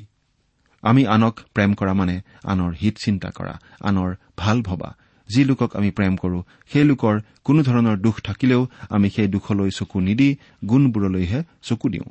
[0.83, 4.89] আমি আনক প্ৰেম কৰা মানে আনৰ হিত চিন্তা কৰা আনৰ ভাল ভবা।
[5.29, 6.39] যি লোকক আমি প্ৰেম কৰো
[6.71, 10.29] সেই লোকৰ কোনো ধৰণৰ দুখ থাকিলেও আমি সেই দুখলৈ চকু নিদি
[10.65, 12.09] গুণবোৰলৈহে চকু দিওঁ।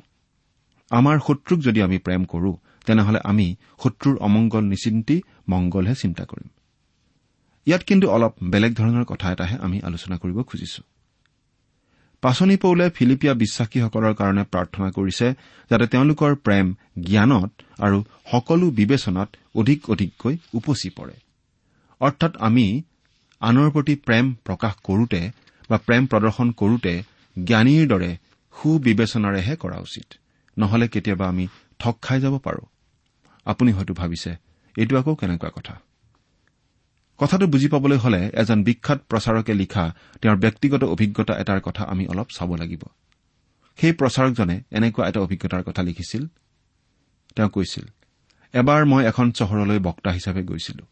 [0.91, 2.51] আমাৰ শত্ৰুক যদি আমি প্ৰেম কৰো
[2.85, 6.49] তেনেহলে আমি শত্ৰুৰ অমংগল নিচিন্তি মংগলহে চিন্তা কৰিম।
[7.67, 10.81] ইয়াত কিন্তু অলপ বেলেগ ধৰণৰ কথা এটাহে আমি আলোচনা কৰিব খুজিছো।
[12.23, 15.27] পাচনি পৌলে ফিলিপিয়া বিশ্বাসীসকলৰ কাৰণে প্ৰাৰ্থনা কৰিছে
[15.71, 16.65] যাতে তেওঁলোকৰ প্ৰেম
[16.99, 17.97] জ্ঞানত আৰু
[18.31, 21.15] সকলো বিবেচনাত অধিক অধিককৈ উপচি পৰে।
[22.01, 22.65] অৰ্থাৎ আমি
[23.41, 25.21] আনৰ প্ৰতি প্ৰেম প্ৰকাশ কৰোতে
[25.69, 26.93] বা প্ৰেম প্ৰদৰ্শন কৰোতে
[27.37, 28.11] জ্ঞানীৰ দৰে
[28.55, 30.07] সুবিবেচনাৰেহে কৰা উচিত।
[30.57, 31.45] নহলে কেতিয়াবা আমি
[31.79, 32.63] ঠগ খাই যাব পাৰো।
[33.45, 34.31] আপুনি হয়তো ভাবিছে
[34.75, 35.73] এইটো আকৌ কেনেকুৱা কথা?
[37.23, 39.83] কথাটো বুজি পাবলৈ হলে এজন বিখ্যাত প্ৰচাৰকে লিখা
[40.21, 42.83] তেওঁৰ ব্যক্তিগত অভিজ্ঞতা এটাৰ কথা আমি অলপ চাব লাগিব।
[43.79, 46.23] সেই প্ৰচাৰকজনে এনেকুৱা এটা অভিজ্ঞতাৰ কথা লিখিছিল।
[47.35, 47.85] তেওঁ কৈছিল
[48.53, 50.83] এবাৰ মই এখন চহৰলৈ বক্তা হিচাপে গৈছিলো।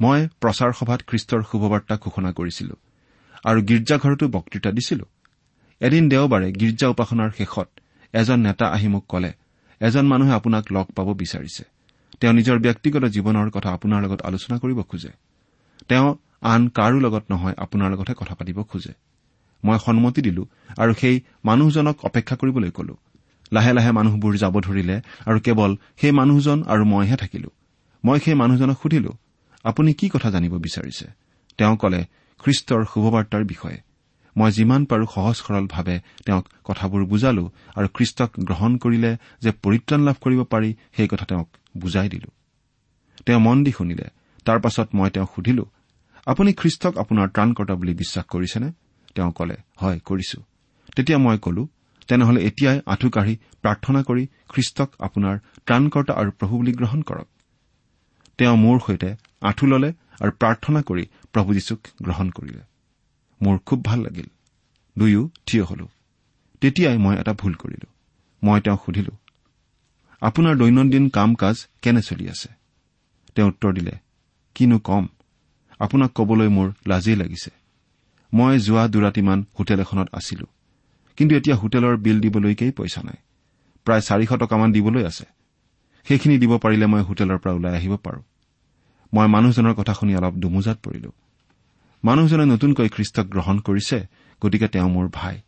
[0.00, 2.74] মই প্ৰচাৰ সভাত খ্ৰীষ্টৰ শুভবাৰ্তা ঘোষণা কৰিছিলো
[3.44, 5.04] আৰু গীৰ্জাঘৰতো বক্তৃতা দিছিলো।
[5.80, 7.68] এদিন দেওবাৰে গীৰ্জা উপাসনাৰ শেষত
[8.12, 9.32] এজন নেতা আহি মোক কলে
[9.80, 11.64] এজন মানুহে আপোনাক লগ পাব বিচাৰিছে।
[12.20, 15.12] তেওঁ নিজৰ ব্যক্তিগত জীৱনৰ কথা আপোনাৰ লগত আলোচনা কৰিব খোজে।
[15.88, 16.08] তেওঁ
[16.42, 18.92] আন কাৰো লগত নহয় আপোনাৰ লগতহে কথা পাতিব খোজে।
[19.64, 20.42] মই সন্মতি দিলো
[20.76, 22.94] আৰু সেই মানুহজনক অপেক্ষা কৰিবলৈ কলো।
[23.52, 27.48] লাহে লাহে মানুহবোৰ যাব ধৰিলে আৰু কেৱল সেই মানুহজন আৰু মইহে থাকিলো।
[28.04, 29.12] মই সেই মানুহজনক সুধিলো
[29.64, 31.06] আপুনি কি কথা জানিব বিচাৰিছে?
[31.58, 32.00] তেওঁ কলে
[32.40, 33.78] খ্ৰীষ্টৰ শুভবাৰ্তাৰ বিষয়ে।
[34.36, 37.44] মই যিমান পাৰো সহজ সৰলভাৱে তেওঁক কথাবোৰ বুজালো
[37.74, 42.30] আৰু খ্ৰীষ্টক গ্ৰহণ কৰিলে যে পৰিত্ৰাণ লাভ কৰিব পাৰি সেই কথা তেওঁক বুজাই দিলো।
[43.26, 44.06] তেওঁ মন দি শুনিলে।
[44.46, 45.64] তাৰ পাছত মই তেওঁক সুধিলো
[46.26, 48.68] আপুনি খ্ৰীষ্টক আপোনাৰ ত্ৰাণকৰ্তা বুলি বিশ্বাস কৰিছেনে?
[49.14, 50.38] তেওঁ কলে হয় কৰিছো।
[50.96, 51.68] তেতিয়া মই কলো
[52.08, 57.28] তেনেহলে এতিয়াই আঁঠু কাঢ়ি প্ৰাৰ্থনা কৰি খ্ৰীষ্টক আপোনাৰ ত্ৰাণকৰ্তা আৰু প্ৰভু বুলি গ্ৰহণ কৰক।
[58.38, 59.10] তেওঁ মোৰ সৈতে
[59.40, 62.62] আঁঠু ললে আৰু প্ৰাৰ্থনা কৰি প্ৰভু যীশুক গ্ৰহণ কৰিলে।
[63.42, 64.28] মোৰ খুব ভাল লাগিল।
[64.98, 65.88] দুয়ো থিয় হলো।
[66.60, 67.88] তেতিয়াই মই এটা ভুল কৰিলো।
[68.42, 69.14] মই তেওঁক সুধিলো
[70.22, 72.48] আপোনাৰ দৈনন্দিন কাম কাজ কেনে চলি আছে?
[73.34, 73.94] তেওঁ উত্তৰ দিলে
[74.54, 75.08] কিনো কম
[75.80, 77.50] আপোনাক কবলৈ মোৰ লাজেই লাগিছে।
[78.32, 80.46] মই যোৱা দুৰাতিমান হোটেল এখনত আছিলো।
[81.16, 83.16] কিন্তু এতিয়া হোটেলৰ বিল দিবলৈকেই পইচা নাই।
[83.84, 85.24] প্ৰায় চাৰিশ টকামান দিবলৈ আছে।
[86.08, 88.22] সেইখিনি দিব পাৰিলে মই হোটেলৰ পৰা ওলাই আহিব পাৰো।
[89.14, 91.12] মই মানুহজনৰ কথা শুনি অলপ দুমোজাত পৰিলো।
[92.04, 94.06] মানুহজনে নতুনকৈ খ্ৰীষ্টক গ্ৰহণ কৰিছে
[94.40, 95.40] গতিকে তেওঁ মোৰ ভাই।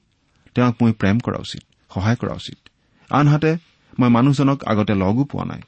[0.55, 1.63] তেওঁক মই প্ৰেম কৰা উচিত
[1.95, 2.69] সহায় কৰা উচিত।
[3.11, 3.57] আনহাতে
[3.99, 5.61] মই মানুহজনক আগতে লগো পোৱা নাই।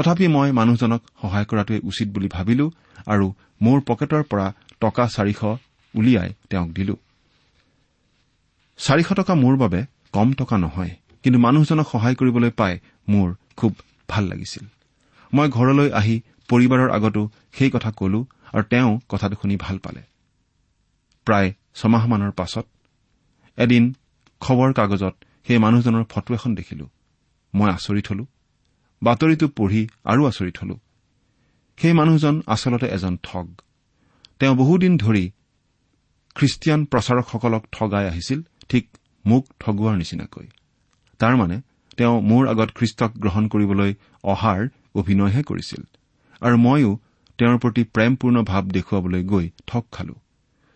[0.00, 2.66] তথাপি মই মানুহজনক সহায় কৰাটোৱে উচিত বুলি ভাবিলো
[3.06, 3.26] আৰু
[3.62, 5.40] মোৰ পকেটৰ পৰা টকা চাৰিশ
[5.94, 6.96] উলিয়াই তেওঁক দিলো।
[8.78, 9.80] চাৰিশ টকা মোৰ বাবে
[10.12, 10.90] কম টকা নহয়
[11.22, 13.72] কিন্তু মানুহজনক সহায় কৰিবলৈ পাই মোৰ খুব
[14.08, 14.64] ভাল লাগিছিল।
[15.34, 18.20] মই ঘৰলৈ আহি পৰিবাৰৰ আগতো সেই কথা কলো
[18.52, 20.02] আৰু তেওঁ কথাটো শুনি ভাল পালে।
[21.26, 22.66] প্ৰায় ছমাহমানৰ পাছত
[23.56, 23.94] এদিন
[24.40, 25.14] খবৰ কাগজত
[25.46, 26.88] সেই মানুহজনৰ ফটো এখন দেখিলো।
[27.54, 28.24] মই আচৰিত হলো।
[29.02, 30.76] বাতৰিটো পঢ়ি আৰু আচৰিত হলো।
[31.78, 33.46] সেই মানুহজন আচলতে এজন ঠগ।
[34.38, 35.24] তেওঁ বহুদিন ধৰি
[36.36, 38.84] খ্ৰীষ্টিয়ান প্ৰচাৰকসকলক ঠগাই আহিছিল ঠিক
[39.26, 40.46] মোক ঠগোৱাৰ নিচিনাকৈ।
[41.20, 41.56] তাৰমানে
[41.96, 43.90] তেওঁ মোৰ আগত খ্ৰীষ্টক গ্ৰহণ কৰিবলৈ
[44.24, 44.60] অহাৰ
[44.94, 45.82] অভিনয়হে কৰিছিল
[46.42, 46.90] আৰু ময়ো
[47.38, 50.14] তেওঁৰ প্ৰতি প্ৰেমপূৰ্ণ ভাৱ দেখুৱাবলৈ গৈ ঠগ খালো।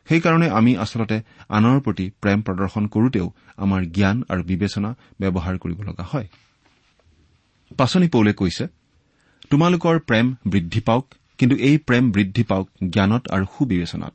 [0.07, 1.17] সেইকাৰণে আমি আচলতে
[1.49, 6.29] আনৰ প্ৰতি প্ৰেম প্ৰদৰ্শন কৰোতেও আমাৰ জ্ঞান আৰু বিবেচনা ব্যৱহাৰ কৰিব লগা হয়।
[7.71, 8.65] পাচনি পৌলে কৈছে
[9.51, 11.05] তোমালোকৰ প্ৰেম বৃদ্ধি পাওক
[11.39, 14.15] কিন্তু এই প্ৰেম বৃদ্ধি পাওক জ্ঞানত আৰু সুবিবেচনাত।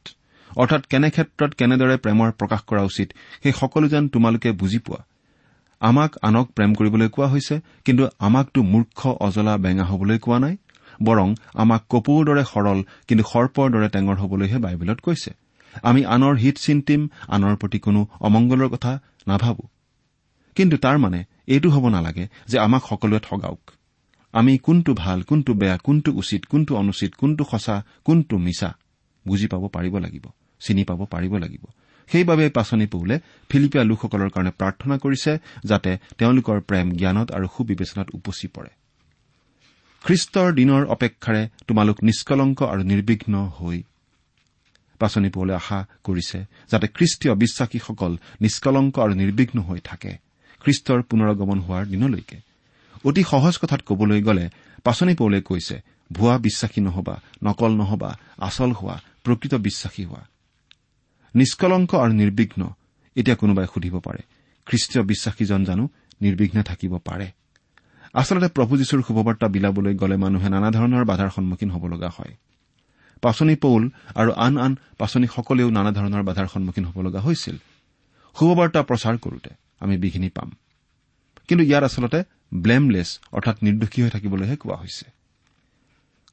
[0.57, 3.07] অৰ্থাৎ কেনে ক্ষেত্ৰত কেনেদৰে প্ৰেমৰ প্ৰকাশ কৰা উচিত
[3.43, 5.01] সেই সকলো যেন তোমালোকে বুজি পোৱা।
[5.81, 10.55] আমাক আনক প্ৰেম কৰিবলৈ কোৱা হৈছে কিন্তু আমাকতো মূৰ্খ অজলা বেঙা হবলৈ কোৱা নাই
[11.03, 15.31] বৰং আমাক কপৌৰ দৰে সৰল কিন্তু সৰ্পৰ দৰে টেঙৰ হবলৈহে বাইবেলত কৈছে।
[15.83, 18.91] আমি আনৰ হিত চিন্তিম আনৰ প্ৰতি কোনো অমংগলৰ কথা
[19.27, 19.63] নাভাবো।
[20.55, 23.61] কিন্তু তাৰ মানে এইটো হ'ব নালাগে যে আমাক সকলোৱে ঠগাওক।
[24.33, 28.69] আমি কোনটো ভাল কোনটো বেয়া কোনটো উচিত কোনটো অনুচিত কোনটো সঁচা কোনটো মিছা
[29.25, 30.25] বুজি পাব পাৰিব লাগিব
[30.61, 31.63] চিনি পাব পাৰিব লাগিব।
[32.09, 33.15] সেইবাবে পাচনি পৌলে
[33.49, 35.31] ফিলিপিয়া লোকসকলৰ কাৰণে প্ৰাৰ্থনা কৰিছে
[35.63, 38.71] যাতে তেওঁলোকৰ প্ৰেম জ্ঞানত আৰু সুবিবেচনাত উপচি পৰে।
[40.05, 43.77] খ্ৰীষ্টৰ দিনৰ অপেক্ষাৰে তোমালোক নিষ্কলংক আৰু নিৰ্বিঘ্ন হৈ
[44.99, 46.39] পাচনি পৌলে আশা কৰিছে
[46.71, 50.28] যাতে খ্ৰীষ্টীয় বিশ্বাসীসকল নিষ্কলংক আৰু নিৰ্বিঘ্ন হৈ থাকে।
[50.59, 52.37] খ্ৰীষ্টৰ পুনৰগমন হোৱাৰ দিনলৈকে।
[53.05, 54.49] অতি সহজ কথাত কবলৈ গ'লে
[54.83, 55.81] পাচনি পৌলে কৈছে
[56.13, 60.27] ভুৱা বিশ্বাসী নহবা নকল নহবা আচল হোৱা প্ৰকৃত বিশ্বাসী হোৱা।
[61.35, 62.73] নিষ্কলংক আৰু নিৰ্বিঘ্ন
[63.15, 64.21] এতিয়া কোনোবাই সুধিব পাৰে
[64.65, 65.87] খ্ৰীষ্টীয় বিশ্বাসীজন জানো
[66.21, 67.31] নিৰ্বিঘ্নে থাকিব পাৰে?
[68.13, 72.33] আচলতে প্ৰভু যীশুৰ শুভবাৰ্তা বিলাবলৈ গ'লে মানুহে নানা ধৰণৰ বাধাৰ সন্মুখীন হ'ব লগা হয়।
[73.21, 77.57] পাচনি পৌল আৰু আন আন পাচনিসকলেও নানা ধৰণৰ বাধাৰ সন্মুখীন হ'ব লগা হৈছিল।
[78.39, 80.49] শুভবাৰ্তা প্ৰচাৰ কৰোতে। আমি বিঘিনি পাম।
[81.47, 85.05] কিন্তু ইয়াত আচলতে ব্লেমলেছ অৰ্থাৎ নিৰ্দোষী হৈ থাকিবলৈহে কোৱা হৈছে।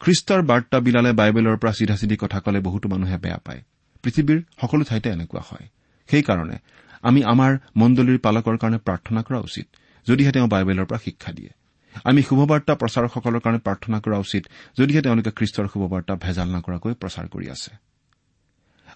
[0.00, 3.62] খ্ৰীষ্টৰ বাৰ্তা বিলালে বাইবেলৰ পৰা চিধা চিধি কথা কলে বহুতো মানুহে বেয়া পায়।
[4.02, 5.66] পৃথিৱীৰ সকলো ঠাইতে এনেকুৱা হয়।
[6.08, 6.56] সেইকাৰণে
[7.02, 9.66] আমি আমাৰ মণ্ডলীৰ পালকৰ কাৰণে প্ৰাৰ্থনা কৰা উচিত
[10.06, 11.50] যদিহে তেওঁ বাইবেলৰ পৰা শিক্ষা দিয়ে।
[12.04, 14.42] আমি শুভবাৰ্তা প্ৰচাৰকসকলৰ কাৰণে প্ৰাৰ্থনা কৰা উচিত
[14.78, 17.70] যদিহে তেওঁলোকে খ্ৰীষ্টৰ শুভবাৰ্তা ভেজাল নকৰাকৈ প্ৰচাৰ কৰি আছে।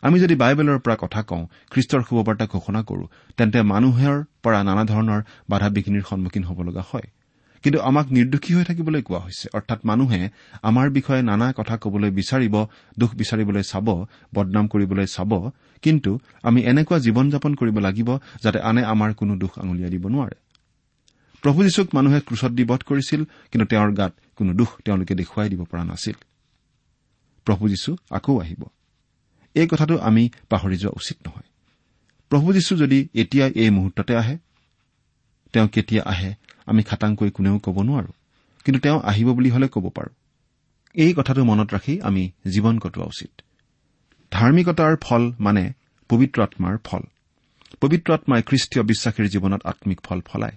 [0.02, 3.04] আমি যদি বাইবেলৰ পৰা কথা কওঁ খ্ৰীষ্টৰ শুভবাৰ্তা ঘোষণা কৰো
[3.36, 7.08] তেন্তে মানুহৰ পৰা নানা ধৰণৰ বাধা বিঘিনিৰ সন্মুখীন হ'ব লগা হয়।
[7.62, 10.30] কিন্তু আমাক নিৰ্দোষী হৈ থাকিবলৈ কোৱা হৈছে অৰ্থাৎ মানুহে
[10.62, 12.66] আমাৰ বিষয়ে নানা কথা কবলৈ বিচাৰিব
[12.98, 15.50] দোষ বিচাৰিবলৈ চাব বদনাম কৰিবলৈ চাব
[15.82, 20.36] কিন্তু আমি এনেকুৱা জীৱন যাপন কৰিব লাগিব যাতে আনে আমাৰ কোনো দোষ আঙুলিয়াই দিব নোৱাৰে।
[21.42, 25.64] প্ৰভু যীশুক মানুহে ক্ৰুচত দি বধ কৰিছিল কিন্তু তেওঁৰ গাত কোনো দোষ তেওঁলোকে দেখুৱাই দিব
[25.64, 26.16] পৰা নাছিল।
[27.44, 28.62] প্ৰভু যীশু আকৌ আহিব।
[29.54, 31.42] এই কথাটো আমি পাহৰি যোৱা উচিত নহয়।
[32.28, 34.38] প্ৰভু যীশু যদি এতিয়া এই মুহূৰ্ততে আহে
[35.52, 36.34] তেওঁ কেতিয়া আহে
[36.66, 38.12] আমি খাটাংকৈ কোনেও ক'ব নোৱাৰো
[38.64, 40.10] কিন্তু তেওঁ আহিব বুলি হলে ক'ব পাৰো।
[40.94, 43.42] এই কথাটো মনত ৰাখি আমি জীৱন কটোৱা উচিত।
[44.30, 45.72] ধাৰ্মিকতাৰ ফল মানে
[46.08, 47.02] পবিত্ৰ আত্মাৰ ফল।
[47.80, 50.56] পবিত্ৰ আত্মাই খ্ৰীষ্টীয় বিশ্বাসীৰ জীৱনত আম্মিক ফল ফলায়।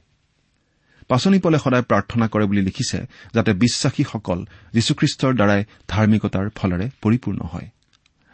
[1.07, 7.67] পাচনি পলে সদায় প্ৰাৰ্থনা কৰে বুলি লিখিছে যাতে বিশ্বাসীসকল যীশুখ্ৰীষ্টৰ দ্বাৰাই ধাৰ্মিকতাৰ ফলেৰে পৰিপূৰ্ণ হয়।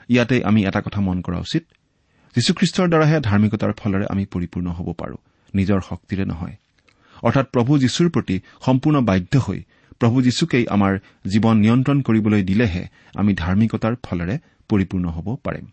[0.10, 1.64] ইয়াতে আমি এটা কথা মন কৰা উচিত।
[2.36, 5.18] যীশুখ্ৰীষ্টৰ দ্বাৰাহে ধাৰ্মিকতাৰ ফলেৰে আমি পৰিপূৰ্ণ হ'ব পাৰো।
[5.56, 6.56] নিজৰ শক্তিৰে নহয়।
[7.24, 9.64] অৰ্থাৎ প্ৰভু যীশুৰ প্ৰতি সম্পূৰ্ণ বাধ্য হৈ
[10.00, 15.66] প্ৰভু যীশুকেই আমাৰ জীৱন নিয়ন্ত্ৰণ কৰিবলৈ দিলেহে আমি ধাৰ্মিকতাৰ ফলেৰে পৰিপূৰ্ণ হ'ব পাৰিম।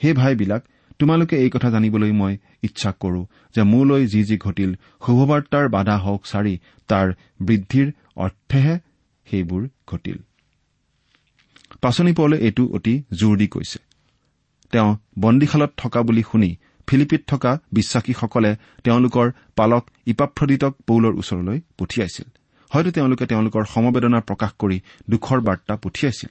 [0.00, 0.62] সেই ভাইবিলাক
[0.98, 4.74] তোমালোকে এই কথা জানিবলৈ মই ইচ্ছা কৰো যে মোলৈ যি যি ঘটিল
[5.06, 6.58] শুভবাৰ্তাৰ বাধা হওক চাৰি
[6.88, 8.78] তাৰ বৃদ্ধিৰ অৰ্থেহে
[9.26, 10.18] সেইবোৰ ঘটিল।
[11.84, 13.78] পাচনি পৌলে এইটো অতি জোৰ দি কৈছে।
[14.72, 22.28] তেওঁ বন্দীশালত থকা বুলি শুনি ফিলিপিত থকা বিশ্বাসীসকলে তেওঁলোকৰ পালক ইপাফ্ৰদিতক পৌলৰ ওচৰলৈ পঠিয়াইছিল।
[22.70, 26.30] হয়তো তেওঁলোকে তেওঁলোকৰ সমবেদনা প্ৰকাশ কৰি দুখৰ বাৰ্তা পঠিয়াইছিল।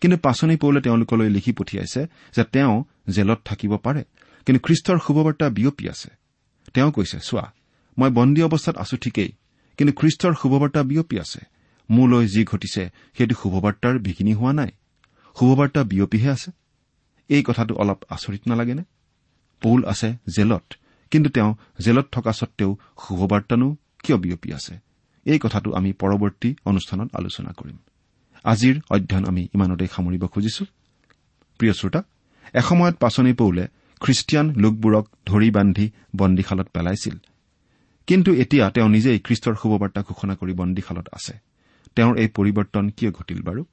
[0.00, 4.04] কিন্তু পাচনি পৌলে তেওঁলোকলৈ লিখি পঠিয়াইছে যে তেওঁ জেলত থাকিব পাৰে।
[4.46, 6.10] কিন্তু খ্ৰীষ্টৰ শুভবাৰ্তা বিয়পি আছে।
[6.74, 7.52] তেওঁ কৈছে চোৱা
[7.98, 9.32] মই বন্দী অৱস্থাত আছো ঠিকেই
[9.76, 11.40] কিন্তু খ্ৰীষ্টৰ শুভবাৰ্তা বিয়পি আছে।
[11.90, 14.70] মোলৈ যি ঘটিছে সেইটো শুভবাৰ্তাৰ বিঘিনি হোৱা নাই।
[15.38, 16.50] শুভবাৰ্তা বিয়পিহে আছে।
[17.28, 18.84] এই কথাটো অলপ আচৰিত নালাগেনে?
[19.62, 20.74] পৌল আছে জেলত
[21.10, 24.74] কিন্তু তেওঁ জেলত থকা স্বত্তেও শুভবাৰ্তানো কিয় বিয়পি আছে?
[25.26, 27.78] এই কথাটো আমি পৰৱৰ্তী অনুষ্ঠানত আলোচনা কৰিম।
[28.44, 30.64] আজিৰ অধ্যয়ন আমি ইমানতে সামৰিব খুজিছো।
[31.58, 32.02] প্ৰিয় শ্ৰোতা
[32.54, 33.68] এসময়ত পাচনি পৌলে
[34.00, 37.16] খ্ৰীষ্টিয়ান লোকবোৰক ধৰি বান্ধি বন্দীশালত পেলাইছিল।
[38.06, 41.34] কিন্তু এতিয়া তেওঁ নিজেই খ্ৰীষ্টৰ শুভবাৰ্তা ঘোষণা কৰি বন্দীশালত আছে।
[41.96, 43.64] তেওঁৰ এই পৰিৱৰ্তন কিয় ঘটিল বাৰু?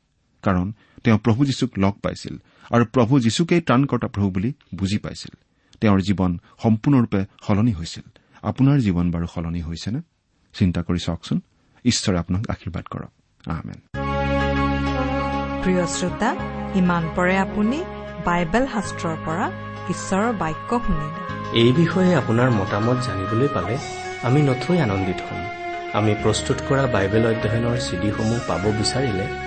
[0.41, 0.73] কাৰণ
[1.03, 2.37] তেওঁ প্ৰভু যীশুক লগ পাইছিল
[2.71, 5.37] আৰু প্ৰভু যীশুকেই ত্ৰাণকৰ্তা প্ৰভু বুলি বুজি পাইছিল।
[5.81, 8.03] তেওঁৰ জীৱন সম্পূৰ্ণৰূপে সলনি হৈছিল।
[8.41, 10.01] আপোনাৰ জীৱন বাৰু সলনি হৈছেনে?
[10.53, 11.41] চিন্তা কৰি চাওকচোন।
[11.85, 13.11] ঈশ্বৰে আপোনাক আশীৰ্বাদ কৰক।
[15.63, 16.35] প্ৰিয় শ্ৰোতা
[16.75, 17.83] ইমান পৰে আপুনি
[18.25, 19.51] বাইবেল শাস্ত্ৰৰ পৰা
[19.89, 21.27] ঈশ্বৰৰ বাক্য শুনিলে।
[21.59, 23.77] এই বিষয়ে আপোনাৰ মতামত জানিবলৈ পালে
[24.23, 25.45] আমি নথৈ আনন্দিত হ'ম।
[25.93, 29.46] আমি প্ৰস্তুত কৰা বাইবেল অধ্যয়নৰ চিডিসমূহ পাব বিচাৰিলে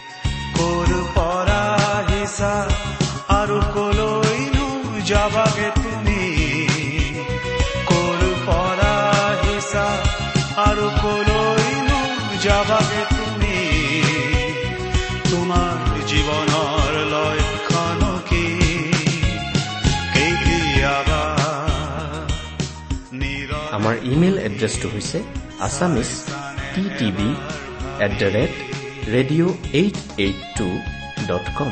[2.41, 2.57] আহিছা
[3.31, 4.67] আৰু কলৈনো
[5.09, 6.21] যাবাগে তুমি?
[7.89, 8.93] কৰ পৰা
[9.25, 9.85] আহিছা
[10.65, 11.99] আৰু কলৈনো
[12.45, 13.57] যাবাগে তুমি?
[15.29, 15.77] তোমাৰ
[16.09, 18.45] জীৱনৰ লক্ষণ কি?
[23.75, 25.19] আমাৰ ইমেইল এড্ৰেছটো হৈছে
[25.65, 26.09] Assamese
[26.73, 27.29] T TV
[28.05, 28.53] at the rate
[29.13, 30.67] radio' eight eight two
[31.29, 31.71] dot com